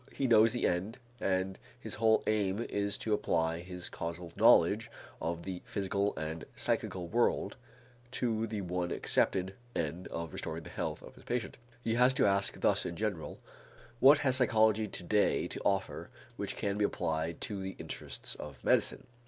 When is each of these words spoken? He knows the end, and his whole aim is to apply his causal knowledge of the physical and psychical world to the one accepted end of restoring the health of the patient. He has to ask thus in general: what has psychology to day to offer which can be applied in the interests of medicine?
He 0.11 0.25
knows 0.25 0.51
the 0.51 0.65
end, 0.65 0.97
and 1.19 1.59
his 1.79 1.93
whole 1.93 2.23
aim 2.25 2.65
is 2.69 2.97
to 2.97 3.13
apply 3.13 3.59
his 3.59 3.87
causal 3.87 4.33
knowledge 4.35 4.89
of 5.21 5.43
the 5.43 5.61
physical 5.63 6.15
and 6.17 6.43
psychical 6.55 7.05
world 7.07 7.55
to 8.13 8.47
the 8.47 8.61
one 8.61 8.89
accepted 8.89 9.53
end 9.75 10.07
of 10.07 10.33
restoring 10.33 10.63
the 10.63 10.71
health 10.71 11.03
of 11.03 11.13
the 11.13 11.21
patient. 11.21 11.55
He 11.83 11.93
has 11.93 12.15
to 12.15 12.25
ask 12.25 12.59
thus 12.59 12.83
in 12.83 12.95
general: 12.95 13.37
what 13.99 14.17
has 14.17 14.37
psychology 14.37 14.87
to 14.87 15.03
day 15.03 15.47
to 15.49 15.61
offer 15.63 16.09
which 16.35 16.55
can 16.55 16.77
be 16.79 16.83
applied 16.83 17.45
in 17.47 17.61
the 17.61 17.75
interests 17.77 18.33
of 18.33 18.57
medicine? 18.63 19.05